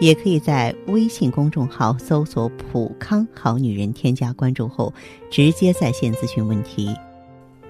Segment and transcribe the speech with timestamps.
[0.00, 4.92] 也可以在微信公众号搜索“普康好女人”，添加关注后，
[5.30, 6.94] 直接在线咨询问题。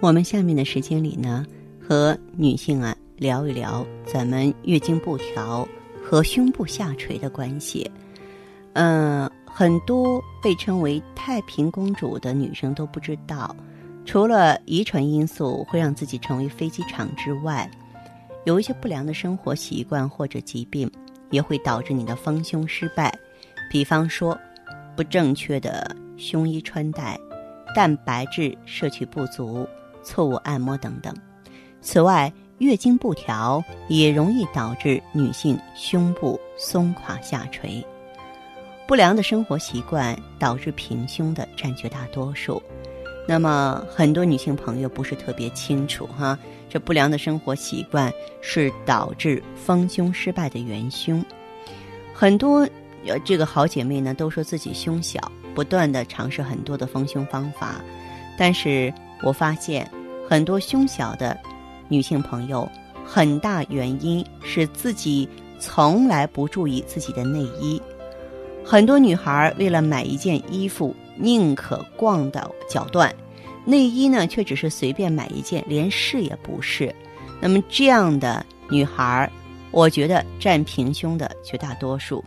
[0.00, 1.46] 我们下面的时间里呢，
[1.80, 5.66] 和女性啊聊一聊咱们月经不调
[6.02, 7.90] 和胸部下垂的关系。
[8.74, 13.56] 嗯，很多被称为“太平公主”的女生都不知道，
[14.04, 17.68] 除了遗传因素会让自己成为飞机场之外，
[18.44, 20.88] 有一些不良的生活习惯或者疾病。
[21.30, 23.12] 也会导致你的丰胸失败，
[23.70, 24.38] 比方说
[24.96, 27.18] 不正确的胸衣穿戴、
[27.74, 29.68] 蛋白质摄取不足、
[30.02, 31.14] 错误按摩等等。
[31.80, 37.84] 此外，月经不调也容易导致女性胸部松垮下垂。
[38.86, 42.60] 不良的生活习惯导致平胸的占绝大多数。
[43.30, 46.38] 那么，很多女性朋友不是特别清楚哈。
[46.70, 51.22] 这不良的生活习惯是导致丰胸失败的元凶。
[52.14, 52.66] 很多
[53.06, 55.20] 呃，这个好姐妹呢都说自己胸小，
[55.54, 57.82] 不断的尝试很多的丰胸方法，
[58.38, 58.90] 但是
[59.22, 59.86] 我发现
[60.26, 61.38] 很多胸小的
[61.86, 62.66] 女性朋友，
[63.04, 65.28] 很大原因是自己
[65.60, 67.80] 从来不注意自己的内衣。
[68.64, 73.14] 很多女孩为了买一件衣服，宁可逛到脚断。
[73.64, 76.94] 内衣呢，却只是随便买一件，连试也不试。
[77.40, 79.30] 那么这样的女孩，
[79.70, 82.24] 我觉得占平胸的绝大多数。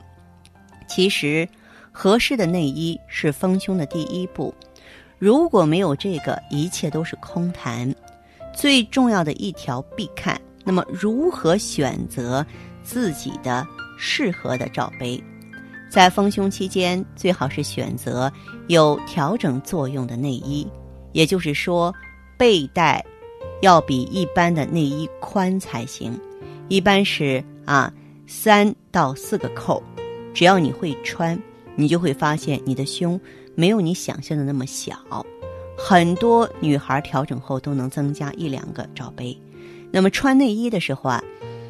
[0.88, 1.48] 其实，
[1.92, 4.54] 合适的内衣是丰胸的第一步。
[5.18, 7.94] 如果没有这个，一切都是空谈。
[8.54, 10.40] 最重要的一条必看。
[10.64, 12.46] 那么，如何选择
[12.84, 13.66] 自己的
[13.98, 15.22] 适合的罩杯？
[15.92, 18.32] 在丰胸期间，最好是选择
[18.68, 20.66] 有调整作用的内衣。
[21.12, 21.94] 也就是说，
[22.38, 23.06] 背带
[23.62, 26.18] 要比一般的内衣宽才行，
[26.70, 27.92] 一般是啊
[28.26, 29.84] 三到四个扣。
[30.34, 31.38] 只要你会穿，
[31.76, 33.20] 你就会发现你的胸
[33.54, 34.96] 没有你想象的那么小。
[35.78, 39.38] 很多女孩调整后都能增加一两个罩杯。
[39.92, 41.22] 那么穿内衣的时候啊，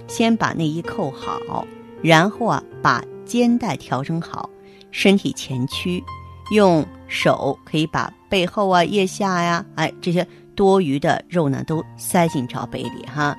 [0.08, 1.66] 先把内衣扣好，
[2.04, 4.50] 然后啊把肩带调整好，
[4.92, 6.04] 身体前屈。
[6.52, 13.34] 用手可以把背后啊、腋下呀，哎，这些多余的肉呢都塞进罩杯里哈。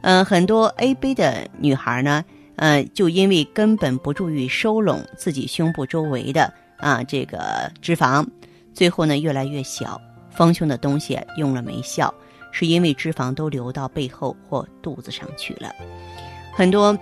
[0.00, 2.24] 嗯，很多 A 杯的女孩呢，
[2.56, 8.26] 呃，就因为根本不注意收拢自己胸部周围的啊这个脂肪，
[8.74, 12.12] 最后呢越来越小，丰胸的东西用了没效，
[12.50, 15.72] 是因为脂肪都流到背后或肚子上去了。
[16.52, 16.98] 很多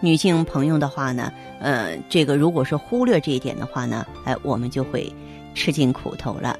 [0.00, 1.32] 女性朋友的话呢。
[1.58, 5.10] 呃，这个如果说忽略这一点的话呢，哎，我们就会
[5.54, 6.58] 吃尽苦头了。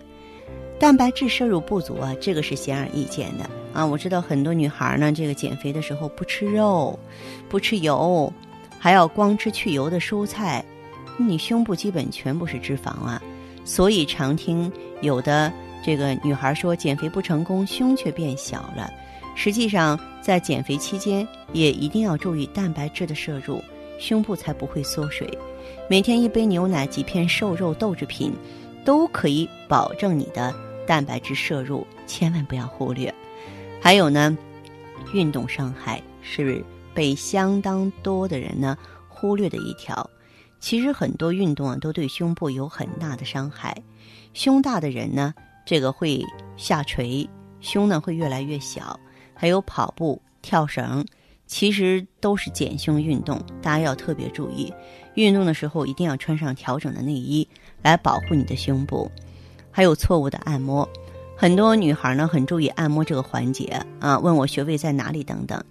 [0.78, 3.84] 蛋白质摄入不足啊，这个是显而易见的啊。
[3.84, 6.98] 我知道很多女孩呢，这个减肥的时候不吃肉，
[7.48, 8.32] 不吃油，
[8.78, 10.64] 还要光吃去油的蔬菜，
[11.18, 13.22] 你胸部基本全部是脂肪啊。
[13.64, 14.72] 所以常听
[15.02, 15.52] 有的
[15.84, 18.90] 这个女孩说减肥不成功，胸却变小了。
[19.34, 23.62] 实际上在减肥期间也一定要注意蛋白质的摄入。
[23.96, 25.38] 胸部才不会缩水。
[25.88, 28.32] 每天一杯牛奶、几片瘦肉豆制品，
[28.84, 30.52] 都可以保证你的
[30.84, 33.14] 蛋白质摄入，千万不要忽略。
[33.80, 34.36] 还有呢，
[35.12, 36.60] 运动伤害是
[36.92, 38.76] 被相当多的人呢
[39.08, 40.10] 忽略的一条。
[40.58, 43.80] 其实很多运动啊都对胸部有很大的伤害。
[44.34, 45.32] 胸大的人呢，
[45.64, 46.20] 这个会
[46.56, 47.26] 下垂，
[47.60, 48.98] 胸呢会越来越小。
[49.36, 51.06] 还有跑步、跳绳。
[51.48, 54.74] 其实都是减胸运动，大家要特别注意。
[55.14, 57.48] 运动的时候一定要穿上调整的内衣
[57.82, 59.08] 来保护你的胸部。
[59.70, 60.88] 还有错误的按摩，
[61.36, 65.62] 很多女孩呢很注意按摩这个环节啊，问我穴位在哪里等等。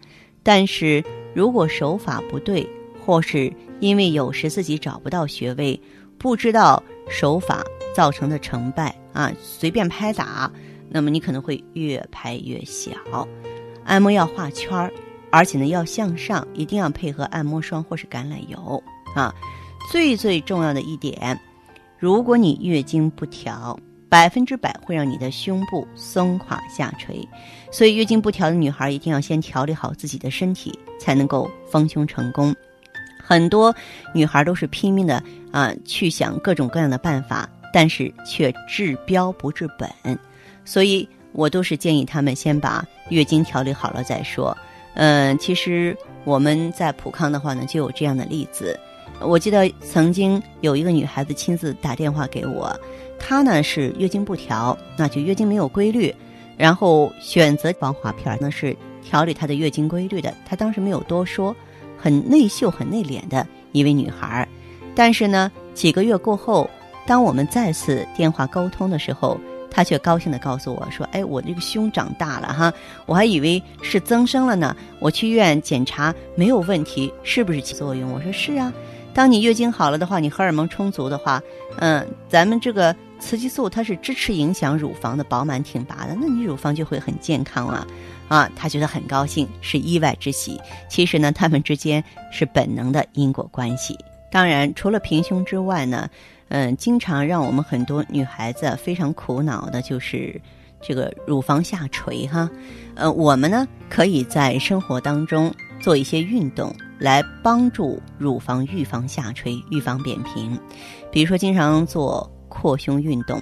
[0.43, 1.03] 但是
[1.33, 2.65] 如果手法不对，
[3.05, 3.51] 或是
[3.81, 5.77] 因为有时自己找不到穴位，
[6.17, 7.61] 不知道手法
[7.93, 10.49] 造成的成败啊，随便拍打，
[10.89, 12.93] 那么你可能会越拍越小。
[13.85, 14.91] 按摩要画圈儿。
[15.31, 18.81] 而且呢，要向上，一定要配合按摩霜或是橄榄油
[19.13, 19.33] 啊。
[19.91, 21.37] 最最重要的一点，
[21.99, 23.77] 如果你月经不调，
[24.07, 27.27] 百分之百会让你的胸部松垮下垂。
[27.69, 32.55] 所以，月经不调的女孩一定要先调理好自己的身体，才能够丰胸成功。
[33.21, 33.75] 很多
[34.13, 35.21] 女孩都是拼命的
[35.51, 40.17] 啊，去想各种各样的办法，但是却治标不治本。
[40.63, 44.57] 所以我都是建议他们先把月经调理好了再说。
[44.95, 48.79] 嗯，其实我们在普康的话呢，就有这样的例子。
[49.21, 52.73] 我记得曾经有一个女孩子亲自打电话给我，
[53.19, 56.13] 她呢是月经不调，那就月经没有规律，
[56.57, 60.33] 然后选择防滑片呢是调理她的月经规律的。
[60.45, 61.55] 她当时没有多说，
[61.97, 64.47] 很内秀、很内敛的一位女孩。
[64.95, 66.69] 但是呢，几个月过后，
[67.05, 69.37] 当我们再次电话沟通的时候，
[69.75, 72.73] 她却高兴地告诉我说：“哎，我这个胸长大了哈，
[73.05, 74.73] 我还以为是增生了呢。
[74.99, 78.71] 我去医院检查没有问题，是不是起作用？”我说：“是啊。”
[79.13, 81.41] 当你月经好了的话，你荷尔蒙充足的话，
[81.79, 87.85] 嗯，咱们这个雌激素它是支持影响乳房的饱满挺拔的，那你乳房就会很健康啊，
[88.29, 90.57] 啊，他觉得很高兴，是意外之喜。
[90.89, 92.01] 其实呢，他们之间
[92.31, 93.97] 是本能的因果关系。
[94.31, 96.09] 当然，除了平胸之外呢，
[96.55, 100.41] 嗯，经常让我们很多女孩子非常苦恼的就是
[100.81, 102.49] 这个乳房下垂哈。
[102.95, 106.73] 呃，我们呢可以在生活当中做一些运动。
[106.97, 110.57] 来帮助乳房预防下垂、预防扁平，
[111.11, 113.41] 比如说经常做扩胸运动，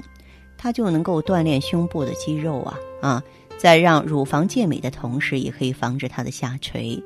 [0.57, 3.24] 它就能够锻炼胸部的肌肉啊啊，
[3.56, 7.00] 在让乳房健美的同时，也可以防止它的下垂。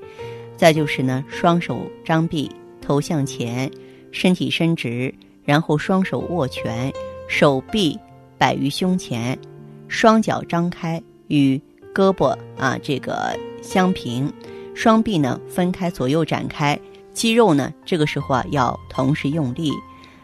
[0.56, 2.50] 再就是呢，双手张臂，
[2.82, 3.70] 头向前，
[4.14, 5.14] 身体伸直，
[5.48, 6.92] 然后双手握拳，
[7.30, 7.98] 手臂
[8.38, 9.40] 摆于胸前，
[9.88, 11.60] 双脚张开，与
[11.96, 13.34] 胳膊啊这个
[13.64, 14.30] 相平。
[14.76, 16.78] 双臂呢分开，左右展开，
[17.14, 19.72] 肌肉呢这个时候啊要同时用力，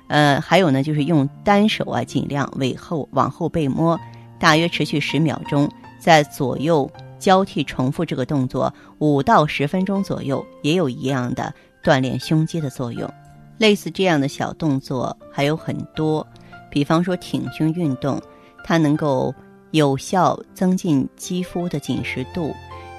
[0.08, 3.98] 呃，还有呢就是用单手啊尽量尾后往后背摸，
[4.38, 13.10] 大约持续十秒钟，在左右交替重复这个动作五到十分钟左右，也有一样的锻炼胸肌的作用。
[13.58, 16.26] 类似这样的小动作还有很多，
[16.70, 18.22] 比方说挺胸运动，
[18.64, 19.34] 它能够
[19.72, 22.54] 有效增进肌肤的紧实度。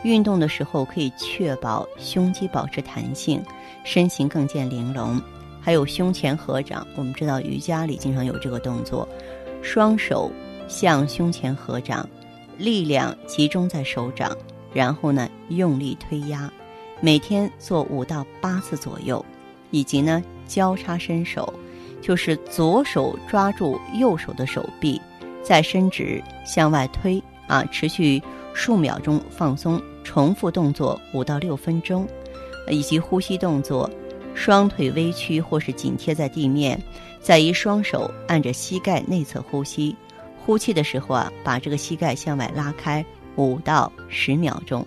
[0.05, 3.43] 运动的时候可以确保胸肌保持弹性，
[3.85, 5.21] 身形更见玲珑。
[5.61, 9.09] 还有胸前合掌，我们知道瑜伽里经常有这个动作，
[9.63, 10.31] 双手
[10.69, 12.09] 向胸前合掌，
[12.59, 14.37] 力量集中在手掌，
[14.73, 16.53] 然后呢用力推压，
[17.01, 19.25] 每天做五到八次左右。
[19.71, 21.53] 以及呢交叉伸手，
[22.01, 25.01] 就是左手抓住右手的手臂，
[25.43, 29.81] 再伸直向外推啊，持续数秒钟放松。
[30.07, 32.07] 重复动作五到六分钟，
[32.69, 33.91] 以及呼吸动作，
[34.35, 36.79] 双腿微曲或是紧贴在地面，
[37.23, 39.97] 再以双手按着膝盖内侧呼吸，
[40.45, 43.05] 呼气的时候啊，把这个膝盖向外拉开
[43.37, 44.87] 五到十秒钟。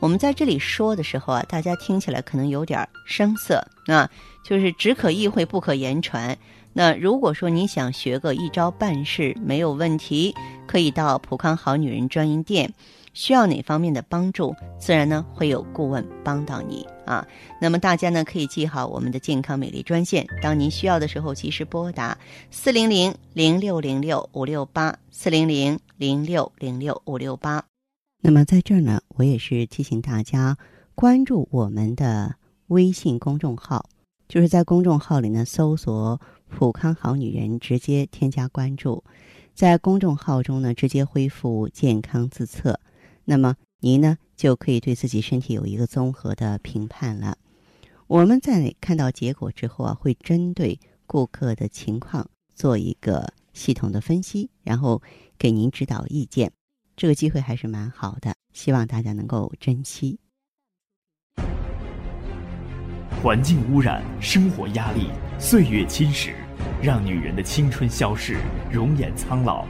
[0.00, 4.08] 我们在这里说的时候啊，大家听起来可能有点生涩啊，
[4.44, 6.36] 就是只可意会不可言传。
[6.72, 10.34] 那如果说你想学个一招半式没有问题，
[10.66, 12.72] 可以到普康好女人专营店。
[13.14, 17.26] 需要哪方面的帮助，自然呢会有顾问帮到你啊。
[17.60, 22.16] 那么大家呢可以记好我们的健康美丽专线，当您需要的时候及时拨打
[22.52, 27.64] 四零零零六零六五六八四零零零六零六五六八。
[28.20, 30.58] 那么在这儿呢，我也是提醒大家
[30.94, 32.34] 关注我们的
[32.66, 33.88] 微信公众号，
[34.28, 39.04] 就是在公众号里呢搜索“普康好女人”，直接添加关注，
[39.54, 42.80] 在公众号中呢直接恢复健康自测。
[43.24, 47.38] 那么您呢，就可以对自己身体有一个综合的评判了。
[48.08, 55.00] 我们在看到结果之后啊，会针对顾客的情况做一个系统的分析，然后
[55.38, 56.52] 给您指导意见。
[56.98, 60.18] 这个机会还是蛮好的，希望大家能够珍惜。
[63.22, 65.06] 环境污染、生活压力、
[65.38, 66.32] 岁月侵蚀，
[66.82, 68.38] 让女人的青春消逝，
[68.68, 69.64] 容颜苍老。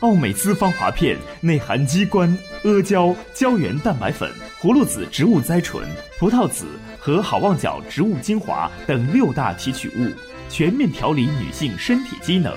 [0.00, 2.28] 奥美姿芳华片内含鸡冠、
[2.62, 4.30] 阿胶、胶原蛋白粉、
[4.60, 6.66] 葫芦籽植物甾醇、葡萄籽
[7.00, 10.12] 和好望角植物精华等六大提取物，
[10.50, 12.54] 全面调理女性身体机能，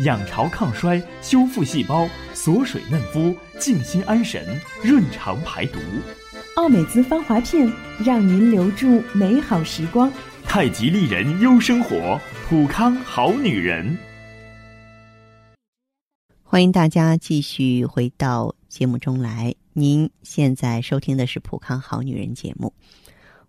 [0.00, 4.44] 养巢抗衰，修复细胞，锁水嫩肤，静心安神，
[4.82, 5.78] 润肠排毒。
[6.56, 7.72] 奥美姿芳华片
[8.04, 10.12] 让您留住美好时光。
[10.42, 13.96] 太极丽人优生活，普康好女人。
[16.42, 19.54] 欢迎大家继续回到节目中来。
[19.74, 22.72] 您现在收听的是《普康好女人》节目。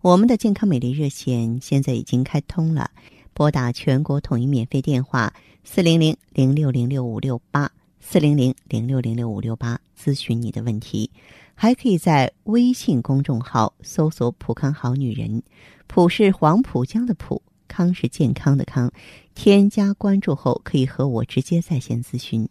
[0.01, 2.91] 我们的健康美丽热线现在已经开通了，
[3.33, 5.33] 拨打全国统一免费电话
[5.67, 7.69] 四零零零六零六五六八
[7.99, 11.09] 四零零零六零六五六八咨询你的问题。
[11.55, 15.41] 还可以在微信公众号搜索“普康好女人”，
[15.87, 18.91] 普是黄浦江的浦，康是健康的康。
[19.33, 22.47] 添加关注后，可以和我直接在线咨询。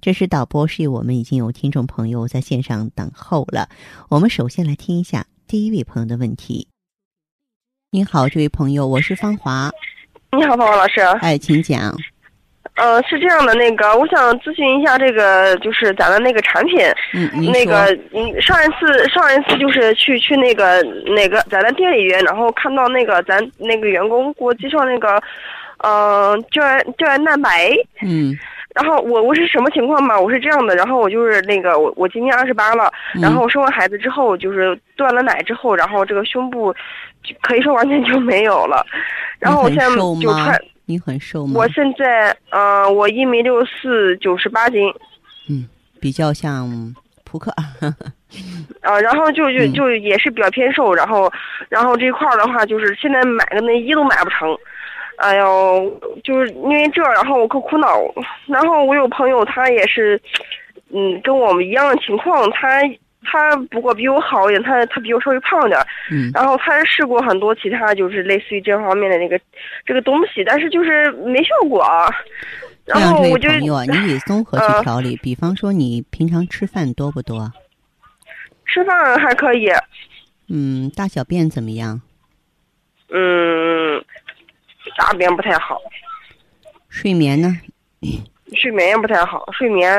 [0.00, 3.68] 这是导播示意我们已经有听众朋友在线上等候了。
[4.08, 6.66] 我们首先来听一下第一位朋友的问题。
[7.90, 9.70] 你好，这位朋友，我是芳华。
[10.36, 11.00] 你好，芳华老师。
[11.20, 11.96] 哎，请讲。
[12.80, 16.80] 呃，是这样的，那个，我想咨询一下这个，就是咱的那个产品。
[17.12, 20.82] 嗯，那个，嗯，上一次，上一次就是去去那个
[21.14, 25.20] 哪个咱的店里边，然后看到那个咱那个员工给我介绍那个，
[25.84, 27.70] 嗯，胶原胶原蛋白。
[28.02, 28.34] 嗯。
[28.72, 30.18] 然后我我是什么情况嘛？
[30.18, 36.72] 我是这样的，然后我就是那个我我今年二十八了，然后我生完孩子之后就是断了奶之后，然后这个胸部，
[37.42, 38.86] 可以说完全就没有了。
[39.38, 40.58] 然后我现在就穿。
[40.90, 41.52] 你很瘦吗？
[41.54, 44.92] 我现在，嗯，我一米六四，九十八斤。
[45.48, 45.68] 嗯，
[46.00, 46.68] 比较像
[47.22, 47.52] 扑克。
[47.52, 51.32] 啊， 然后就就就也是比较偏瘦，然后，
[51.68, 54.56] 然后这块儿的话，就是现在买个内衣都买不成。
[55.16, 57.88] 哎呦，就是因为这，然后我可苦恼。
[58.46, 60.20] 然后我有朋友，他也是，
[60.92, 62.80] 嗯，跟我们一样的情况，他。
[63.30, 69.40] 他不过比我好一点，他他比我稍微胖点儿，嗯，然后他试过很多其他就是类似于这方面的那个
[69.86, 71.84] 这个东西，但是就是没效果。
[72.86, 77.52] 然后我就朋友啊， 你得综合去调理，比方说你平常吃饭多不多？
[78.66, 79.68] 吃饭还可以。
[80.48, 82.00] 嗯，大小便怎么样？
[83.10, 84.04] 嗯，
[84.96, 85.80] 大便不太好。
[86.88, 87.56] 睡眠呢？
[88.54, 89.94] 睡眠也不太好，睡眠。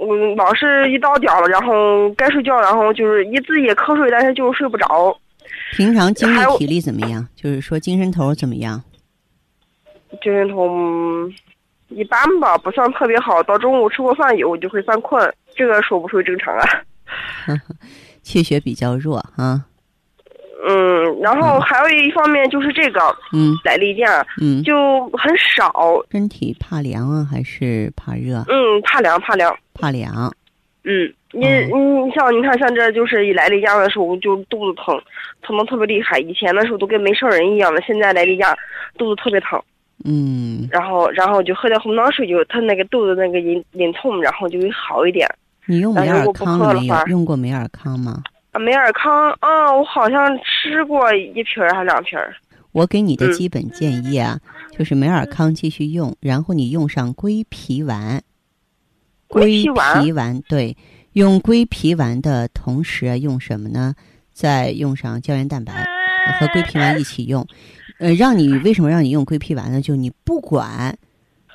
[0.00, 5.16] 嗯，老是一到点了，然后该睡觉，然后就是一直也瞌睡，但是就是睡不着。
[5.72, 7.26] 平常精力体力怎么样？
[7.36, 8.82] 就是说精神头怎么样？
[10.22, 10.68] 精神头
[11.88, 13.42] 一般吧，不算特别好。
[13.42, 16.64] 到中午吃过饭以后就会犯困，这个说不说正常啊？
[18.22, 19.64] 气血比较弱啊。
[20.68, 23.00] 嗯，然后还有一方面就是这个，
[23.32, 25.72] 嗯，来例假，嗯，就很少。
[26.10, 28.42] 身体怕凉啊，还是怕热？
[28.48, 30.32] 嗯，怕凉，怕凉，怕凉。
[30.84, 34.98] 嗯，你你像你看，像这就是一来例假的时候就肚子疼，
[35.42, 36.18] 疼的特别厉害。
[36.18, 38.56] 以前的时候都跟没事人一样的，现在来例假
[38.96, 39.60] 肚子特别疼。
[40.06, 40.66] 嗯。
[40.72, 45.28] 然后，然后就喝点红糖水，就他那个肚子那个隐隐痛，然后就会好一点。
[45.66, 46.94] 你用美尔康没有？
[47.08, 48.22] 用过美尔康吗？
[48.52, 52.34] 啊，美尔康啊，我好像吃过一瓶儿还两瓶儿。
[52.72, 54.38] 我给你的基本建议啊，
[54.76, 58.22] 就是美尔康继续用，然后你用上归脾丸。
[59.28, 59.64] 龟
[60.02, 60.76] 皮丸对，
[61.12, 63.94] 用归脾丸的同时用什么呢？
[64.32, 65.86] 再用上胶原蛋白
[66.40, 67.46] 和归脾丸一起用。
[67.98, 69.80] 呃，让你为什么让你用归脾丸呢？
[69.80, 70.96] 就你不管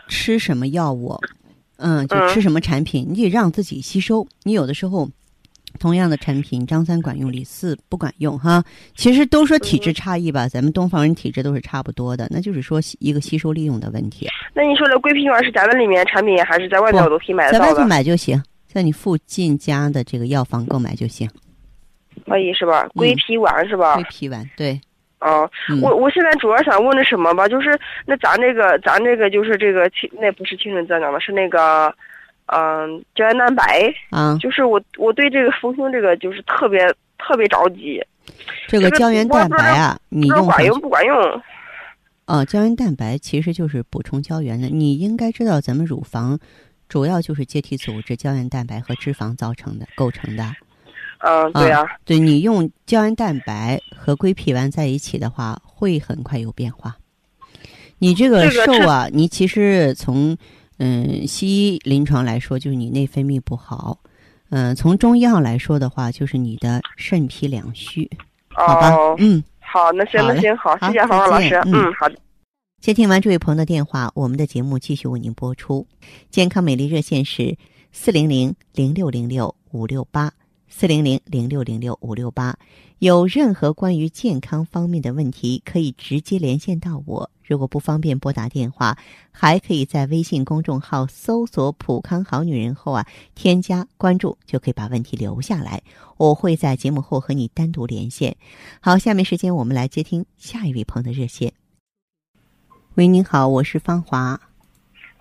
[0.07, 1.19] 吃什么药物，
[1.77, 4.25] 嗯，就吃什么产品，你得让自己吸收。
[4.43, 5.09] 你有的时候。
[5.79, 8.63] 同样的产品，张三管用，李四不管用，哈。
[8.95, 14.27] 其实都说体质差异吧，咱们东方人体质都是差不多的，那就是说一个吸收利用的问题。
[14.53, 21.29] 那你说的桂皮丸是咱们里面产品，还是在外面我都可以买得到在外头买就行，在你附近家的这个药房购买就行。
[22.25, 22.87] 可以是吧？
[22.95, 23.95] 桂皮丸是吧？
[23.95, 24.79] 桂皮丸对。
[25.19, 25.49] 哦，
[25.81, 31.93] 我我现在主要想问的什么吧，就是那咱这个咱这个就是这个青，那不是青春滋长的，是那个。
[32.47, 36.79] 嗯，胶原蛋白啊，就是我我对这个丰胸这个就是特别
[37.17, 37.99] 特别着急。
[38.67, 41.41] 这个胶原蛋白啊，你用管用不管用？
[42.27, 44.67] 哦，胶原蛋白其实就是补充胶原的。
[44.67, 46.37] 你应该知道，咱们乳房
[46.87, 50.43] 主要就是结缔组织、胶原蛋白和脂肪造成的构成的。
[51.19, 56.95] 嗯，对啊，对你用胶原蛋白和龟皮丸在一起的话，会很快有变化。
[57.97, 60.37] 你这个瘦啊，你其实从。
[60.77, 63.99] 嗯，西医临床来说，就是你内分泌不好。
[64.49, 68.09] 嗯，从中药来说的话，就是你的肾脾两虚。
[68.49, 71.55] 好吧，嗯，好，那行，那行，好，谢谢黄老师。
[71.65, 72.15] 嗯，好的。
[72.81, 75.87] 接听完这位朋友的电话，我们的节目继续为您播出。
[76.29, 77.57] 健康美丽热线是
[77.91, 80.31] 四零零零六零六五六八
[80.67, 82.55] 四零零零六零六五六八。
[82.99, 87.29] 有任何关于健康方面的问题，可以直接连线到我。
[87.43, 88.97] 如果不方便拨打电话，
[89.31, 95.83] 还可以在微信公众号搜索“普康好女人”后啊，添加关注，就可以把问题留下来。
[96.17, 98.35] 我会在节目后和你单独连线。
[98.79, 101.53] 好，下面时间我们来接听下一位朋友的热线。
[102.95, 104.39] 喂，您好，我是芳华。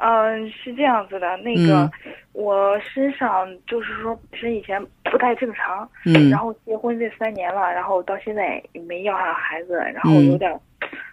[0.07, 1.91] 嗯，是这样子的，那个
[2.35, 10.61] 我身上就是说本身以前不太正常，嗯，然后结婚这三年了，然后到现在也没要上孩子，然后有点。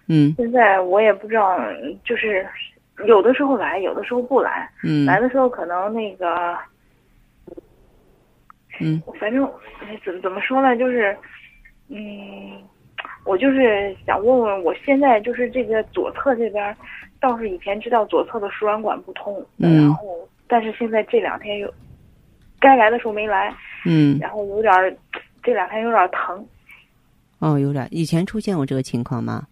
[0.07, 1.57] 嗯，现在我也不知道，
[2.03, 2.45] 就是
[3.05, 4.69] 有的时候来，有的时候不来。
[4.83, 6.57] 嗯，来的时候可能那个，
[8.81, 9.49] 嗯，反正
[10.03, 11.15] 怎怎么说呢，就是，
[11.87, 12.61] 嗯，
[13.23, 16.75] 我就是想问问，我现在就是这个左侧这边，
[17.19, 21.71] 倒是以前知道左侧的输卵管不通，然后但是现在这两天又
[22.59, 23.53] 该来的时候没来，
[23.85, 24.95] 嗯，然后有点儿
[25.43, 26.45] 这两天有点疼。
[27.39, 27.87] 哦，有点。
[27.91, 29.47] 以前出现过这个情况吗？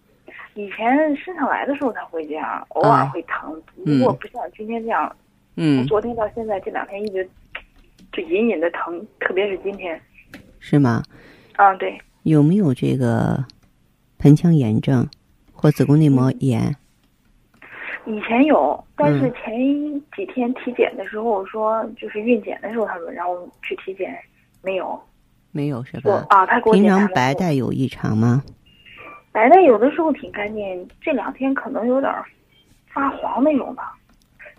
[0.56, 5.16] 以前身上来的时候才会这样，偶尔会疼，不过不像今天这样。
[5.56, 7.28] 嗯，昨天到现在这两天一直
[8.12, 10.00] 就隐隐的疼，特别是今天。
[10.60, 11.02] 是吗？
[11.56, 11.98] 啊，对。
[12.30, 13.44] 有没有这个
[14.18, 15.08] 盆腔炎症
[15.52, 16.76] 或子宫内膜炎？
[18.06, 19.54] 以前有，但是前
[20.16, 24.18] 几天体检的时候说，就是孕检的时候他们让我去体检，
[24.64, 25.00] 没有。
[25.52, 26.26] 没有是吧？
[26.30, 28.44] 啊，他给我平常白带有异常吗？
[29.32, 32.12] 白带有的时候挺干净，这两天可能有点
[32.88, 33.96] 发黄那种吧。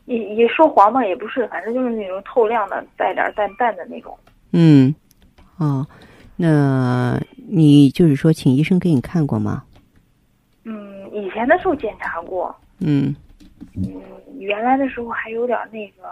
[0.07, 4.17] 也也说黄吧，也不是，反正就是那种透亮的，带点淡淡的那种。
[4.53, 4.93] 嗯，
[5.59, 5.87] 哦，
[6.43, 7.21] 那
[7.51, 9.63] 你就是说请医生给你看过吗？
[10.65, 12.55] 嗯，以前的时候检查过。
[12.79, 13.15] 嗯。
[13.77, 13.85] 嗯，
[14.39, 16.09] 原来的时候还有点那个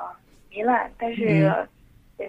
[0.52, 1.50] 糜烂，但是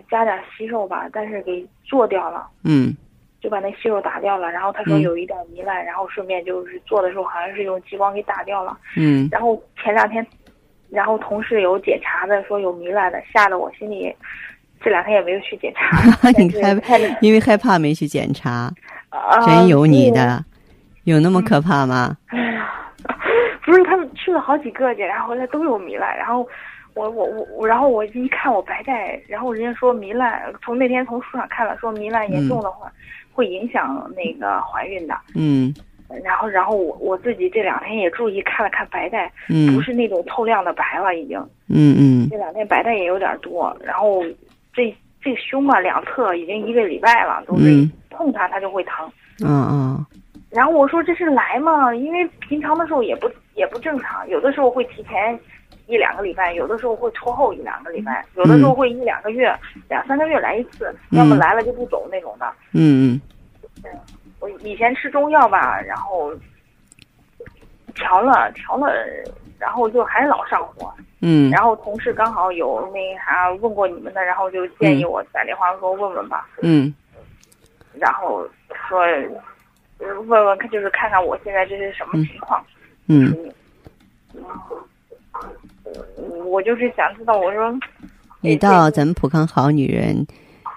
[0.10, 2.48] 加点息肉吧，但是给做掉了。
[2.64, 2.96] 嗯。
[3.42, 8.80] 就把那息肉打掉了，然后他说有一点糜烂，然后顺便就是做的时候好像是用激光给打掉了。
[8.96, 9.28] 嗯。
[9.30, 10.26] 然后前两天，
[10.90, 14.16] 然后同事有检查的说有糜烂的，吓得我心里
[14.82, 15.98] 这两天也没有去检查。
[16.38, 18.72] 你害因为害怕没去检查，
[19.46, 20.44] 真有你的，
[21.04, 22.16] 有那么可怕吗？
[22.28, 22.70] 哎呀，
[23.66, 26.48] 不是，他们去了好几个检查回来都有糜烂，然后
[26.94, 32.92] 我我我我，然后我一看我白带，然后人家说糜烂，从那天从书上看了，说糜烂严重的话。
[33.32, 35.74] 会影响那个怀孕的，嗯，
[36.26, 44.22] 然后然后我我自己这两天也注意看了看白带，嗯，不是那种透亮的白了，已经，嗯嗯，这两天白带也有点多，然后
[44.80, 49.12] 这这胸嘛两侧已经一个礼拜了，都是碰它它就会疼，
[49.44, 50.06] 嗯嗯，
[50.50, 55.38] 然后我说这是来嘛，因为平常的时候也不也不正常，有的时候会提前。
[55.88, 59.52] 一两个礼拜，有的时候会拖后一两个礼拜，有的时候会一两个月、
[59.88, 62.46] 两三个月来一次，要么来了就不走那种的。
[62.74, 63.20] 嗯
[63.84, 63.92] 嗯。
[64.40, 66.32] 我以前吃中药吧，然后
[67.96, 68.94] 调了调了，
[69.58, 70.94] 然后就还是老上火。
[71.22, 71.50] 嗯。
[71.52, 76.48] 然后同事刚好有那啥问过你们的，然后就建议我打电话说问问吧。
[76.62, 76.94] 嗯。
[77.94, 78.48] 然后
[78.88, 79.00] 说
[80.00, 82.64] 问问看，就是看看我现在这是什么情况。
[83.08, 83.36] 嗯。
[86.46, 87.74] 我就是想知道，我说，
[88.42, 90.26] 你到咱们普康好女人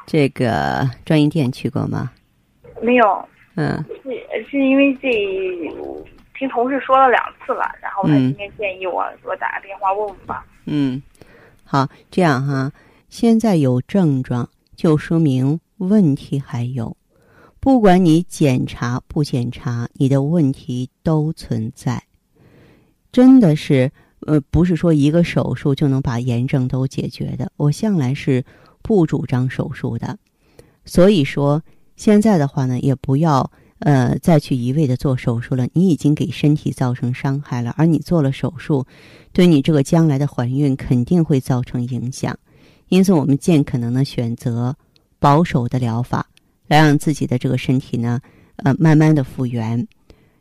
[0.06, 2.10] 这个专营店去过吗？
[2.80, 3.28] 没有。
[3.56, 3.84] 嗯。
[4.02, 5.08] 是是因为这
[6.42, 10.44] 听同事说了两次了，然后他今天建议我说打个电话问问吧。
[10.66, 11.00] 嗯，
[11.62, 12.72] 好，这样哈，
[13.08, 16.96] 现在有症状就说明问题还有，
[17.60, 22.02] 不管你检查不检查，你的问题都存在，
[23.12, 23.92] 真的是。
[24.24, 27.50] 呃，不是说一个手术就能把炎症都解决的。
[27.56, 28.44] 我向来是
[28.80, 30.16] 不主张手术的，
[30.84, 31.60] 所以说
[31.96, 33.50] 现在的话呢，也不要
[33.82, 35.68] 呃再去一味的做手术了。
[35.72, 38.86] 你已经给身体造成伤害了，而你做了手术，
[39.32, 42.36] 对你这个将来的怀孕肯定会造成影响。
[42.88, 44.74] 因此，我们尽可能的选择
[45.18, 46.26] 保守的疗法，
[46.66, 48.20] 来让自己的这个身体呢，
[48.56, 49.86] 呃，慢慢的复原。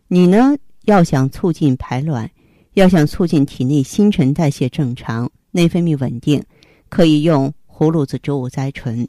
[0.07, 2.29] 你呢，要想促进排卵。
[2.75, 6.41] 要想促进体内新陈代谢正常、内分泌稳定，
[6.87, 9.05] 可以用葫芦籽植物甾醇。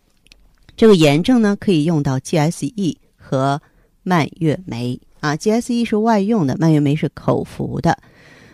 [0.74, 3.62] 这个炎症呢，可以用到 GSE 和
[4.02, 5.36] 蔓越莓啊。
[5.36, 7.96] GSE 是外用的，蔓越莓是口服的。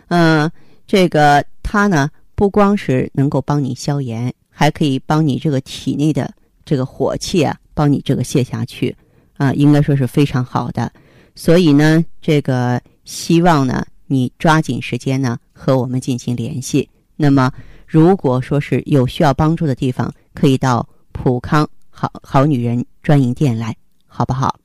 [0.07, 0.49] 嗯，
[0.87, 6.33] 这个它呢，不光是能够帮你消炎，还可以帮你这个体内的
[6.65, 8.95] 这个火气啊，帮你这个泄下去
[9.37, 10.91] 啊，应该说是非常好的。
[11.35, 13.85] 所以呢，这个希望呢。
[14.11, 16.89] 你抓紧时间呢，和我们进行联系。
[17.15, 17.51] 那么，
[17.85, 23.71] 如果说是有需要帮助的地方，可以到普康好好女人专营店来，
[24.07, 24.57] 好不好？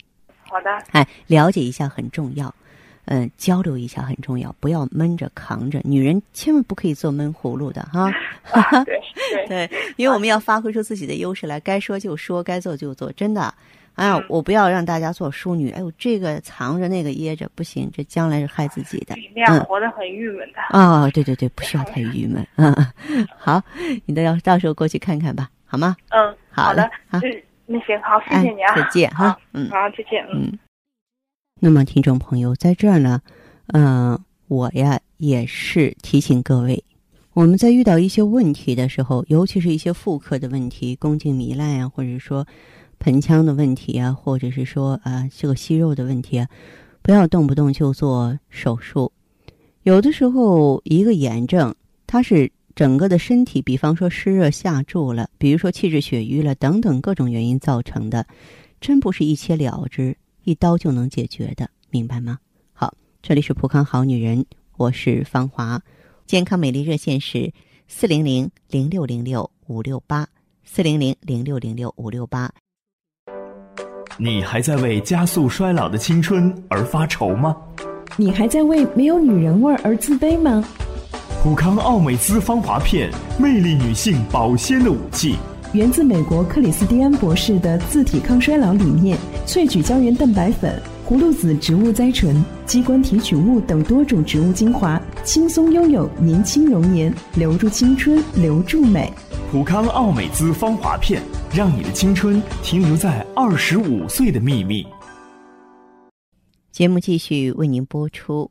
[0.55, 0.71] 好的。
[0.93, 2.55] 哎，了解一下很重要，
[3.07, 5.81] 嗯，交流一下很重要，不要闷着扛着。
[5.83, 8.09] 女人千万不可以做闷葫芦的哈。
[8.87, 9.01] 对
[9.49, 13.53] 对，因为我们要发挥出自己的优势来，该说就说，该做就做，真的。
[13.95, 15.71] 哎呀，我不要让大家做淑女。
[15.71, 19.17] 哎呦，这个藏着，那个掖着，不行，这将来是害自己的。
[19.35, 20.61] 那样活得很郁闷的。
[20.79, 22.47] 啊，对对对，不需要太郁闷。
[22.55, 22.73] 嗯，
[23.37, 23.61] 好，
[24.07, 25.97] 你都要到时候过去看看吧，好吗？
[26.11, 26.89] 嗯，好的。
[27.09, 27.19] 好，
[27.67, 28.75] 那行，好，谢谢你啊。
[28.75, 29.39] 再见哈。
[29.53, 30.27] 嗯，好，再见。
[30.33, 30.59] 嗯。
[31.61, 33.21] 那么，听众朋友，在这儿呢，
[33.69, 36.85] 嗯，我呀也是提醒各位，
[37.33, 42.47] 我们在遇到一些问题的时候，尤其是一些妇科的问题，宫颈糜烂呀，或者说。
[43.01, 46.49] 盆腔的问题啊，或者是说啊这个息肉的问题啊，
[47.03, 49.13] 不要动不动就做手术。
[49.83, 51.75] 有的时候一个炎症
[52.07, 58.27] 它是整个的身体，比方说湿热下注了，比如说气滞血瘀了等等各种原因造成的，
[58.81, 62.39] 真不是一切了之，一刀就能解决的，明白吗？
[62.73, 64.45] 好，这里是普康好女人，
[64.77, 65.81] 我是芳华，
[66.27, 67.53] 健康美丽热线是
[67.87, 70.27] 四零零零六零六五六八
[70.65, 72.51] 四零零零六零六五六八。
[74.19, 77.57] 你还在为加速衰老的青春而发愁吗？
[78.17, 80.65] 你还在为没有女人味而自卑吗？
[81.45, 85.37] 普康奥美姿芳华片，魅力女性保鲜的武器。
[85.75, 99.13] 源自美国克里斯蒂安博士的自体抗衰老理念，萃取胶原蛋白粉、葫芦籽植物甾醇、鸡冠提取物等多种植物精华，轻松拥有年轻容颜，留住青春，留住美。
[99.53, 101.23] 普康奥美姿芳华片，
[101.55, 104.83] 让你的青春停留在二十五岁的秘密。
[106.73, 108.51] 节目继续为您播出。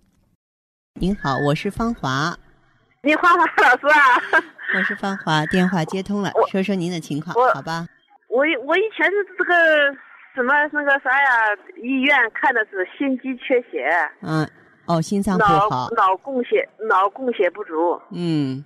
[0.99, 2.35] 您好，我是芳华。
[3.01, 4.41] 你芳华老师啊？
[4.77, 7.87] 我是芳华，电话接通了，说说您的情况，好吧？
[8.27, 9.55] 我我以前是这个
[10.35, 13.89] 什么那个啥呀，医院看的是心肌缺血。
[14.21, 14.47] 嗯，
[14.85, 15.89] 哦，心脏不好。
[15.95, 17.99] 脑脑供血脑供血不足。
[18.11, 18.63] 嗯。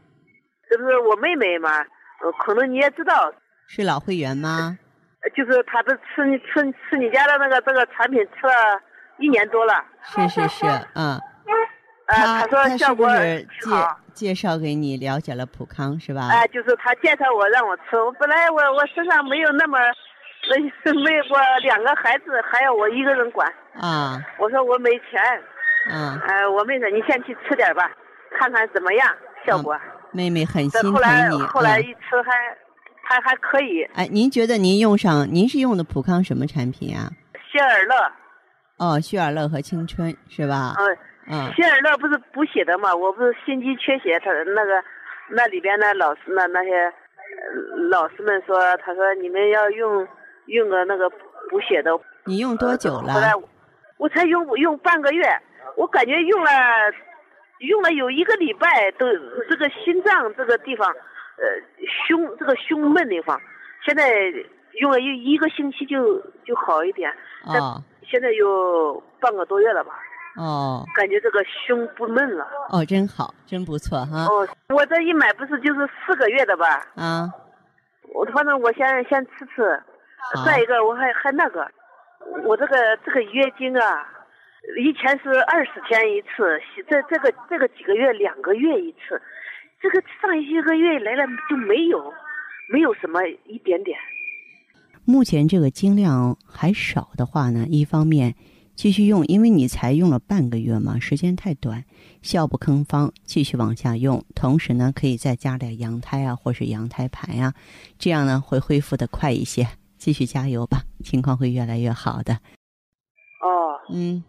[0.67, 1.69] 这不是我妹妹嘛？
[1.79, 3.31] 呃，可能你也知道。
[3.67, 4.77] 是老会员吗？
[5.35, 8.53] 就是她的吃你吃吃你家的那个这个产品吃了
[9.19, 9.73] 一年多了。
[10.03, 11.21] 是是是，嗯。
[12.07, 13.69] 他他是不是介
[14.13, 16.29] 介绍给你了解了普康是吧？
[16.29, 17.95] 哎，就是他介绍我让我吃。
[17.97, 19.79] 我本来我我身上没有那么，
[20.49, 20.61] 没
[21.03, 23.51] 没我两个孩子还要我一个人管。
[23.73, 24.21] 啊。
[24.37, 25.19] 我说我没钱。
[25.91, 26.19] 嗯。
[26.27, 27.91] 哎，我妹说你先去吃点吧，
[28.39, 29.07] 看看怎么样
[29.45, 29.77] 效果。
[30.11, 30.95] 妹妹很心疼你。
[30.95, 32.31] 后来后来一吃还
[33.03, 33.83] 还还可以。
[33.95, 37.09] 哎，您觉得您用上您是用的普康什么产品啊？
[37.51, 38.11] 希尔乐。
[38.77, 40.75] 哦，希尔乐和青春是吧？
[40.77, 40.97] 嗯。
[41.27, 42.93] 嗯，希尔乐不是补血的嘛？
[42.93, 44.83] 我不是心肌缺血，他那个
[45.29, 46.93] 那里边的老师那那些
[47.89, 50.07] 老师们说，他说你们要用
[50.45, 51.09] 用个那个
[51.49, 51.91] 补血的。
[52.25, 53.13] 你用多久了？
[53.13, 53.31] 后来
[53.97, 55.27] 我才用用半个月，
[55.75, 56.51] 我感觉用了
[57.59, 59.07] 用了有一个礼拜，都
[59.49, 61.43] 这个心脏这个地方，呃
[62.07, 63.41] 胸这个胸闷地方，
[63.83, 64.11] 现在
[64.73, 67.09] 用了一一个星期就就好一点。
[67.45, 67.81] 啊。
[68.07, 69.97] 现在有半个多月了吧？
[70.37, 72.45] 哦，感觉这个胸不闷了。
[72.69, 74.25] 哦，真好，真不错哈。
[74.25, 76.65] 哦，我这一买不是就是四个月的吧？
[76.95, 77.31] 啊，
[78.13, 79.81] 我反正我先先吃吃，
[80.45, 81.65] 再一个我还还那个，
[82.43, 84.05] 我这个这个月经啊，
[84.77, 89.21] 以前是二十天一次，这这个这个几个月两个月一次，
[89.81, 92.13] 这个上一个月来了就没有，
[92.73, 93.97] 没有什么一点点。
[95.05, 98.35] 目前这个经量还少的话呢，一方面。
[98.75, 101.85] 继续用，因为你才用了半个月嘛，时间太短，
[102.21, 104.23] 效不吭方，继续往下用。
[104.35, 107.53] 同时呢，可以再加点羊胎啊，或是羊胎盘呀，
[107.97, 109.65] 这样呢会恢复的快一些。
[109.97, 112.33] 继续加油吧，情况会越来越好的。
[112.33, 114.21] 哦，嗯，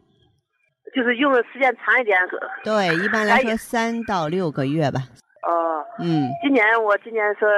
[0.94, 2.16] 就是用的时间长一点。
[2.62, 5.08] 对，一般来说三到六个月吧。
[5.42, 7.48] 哦，嗯，今年我今年说。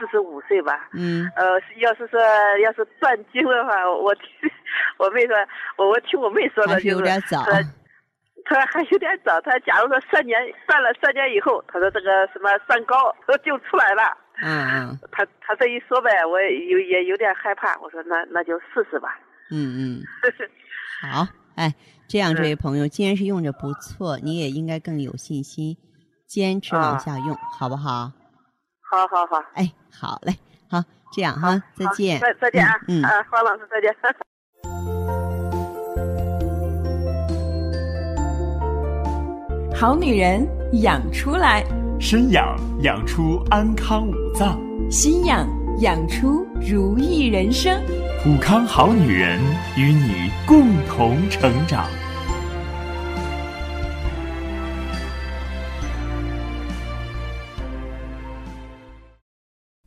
[0.00, 2.18] 四十五岁吧，嗯，呃，要是说
[2.64, 4.24] 要是断经的话，我听
[4.96, 5.36] 我妹说，
[5.76, 7.44] 我我听我妹说的，就是有点早，
[8.46, 19.18] 他说 还有点早，他假如说三年断了三年以后，他说这个什么三高就出来了，嗯嗯， 他他这一说呗，我有也有点害怕，我说那那就试试吧，
[19.50, 20.02] 嗯嗯，
[21.12, 21.74] 好，哎，
[22.08, 25.76] 这样这位朋友，既然是用着不错，你也应该更有信心，
[26.26, 28.12] 坚持往下用，好不好？
[28.90, 30.36] 好好好，哎，好嘞，
[30.68, 33.94] 好，这样哈，再见，再再见啊，嗯，啊，黄老师再见。
[39.78, 40.44] 好女人
[40.82, 41.64] 养出来，
[42.00, 44.58] 身养养出安康五脏，
[44.90, 45.46] 心养
[45.78, 47.80] 养出如意人生。
[48.24, 49.38] 普康好女人
[49.76, 51.86] 与你共同成长。